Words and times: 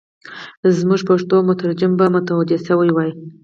زموږ 0.77 0.99
پښتو 1.09 1.35
مترجم 1.49 1.91
به 1.99 2.05
متوجه 2.15 2.57
شوی 2.67 2.89
وای. 2.93 3.11